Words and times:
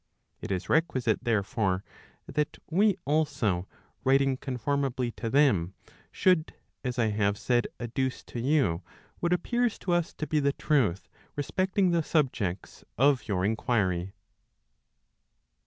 It 0.39 0.49
is 0.51 0.67
requisite 0.67 1.23
there¬ 1.23 1.45
fore, 1.45 1.83
that 2.25 2.57
we 2.71 2.97
also 3.05 3.67
writing 4.03 4.35
conformably 4.35 5.11
to 5.11 5.29
them, 5.29 5.75
should 6.11 6.55
as 6.83 6.97
I 6.97 7.09
have 7.11 7.37
said 7.37 7.67
adduce 7.79 8.23
to 8.25 8.39
you 8.39 8.81
what 9.19 9.31
appears 9.31 9.77
to 9.77 9.91
us 9.91 10.11
to 10.13 10.25
be 10.25 10.39
the 10.39 10.53
truth 10.53 11.07
respecting 11.35 11.91
the 11.91 12.01
subjects 12.01 12.83
of 12.97 13.27
your 13.27 13.45
inquiry. 13.45 14.13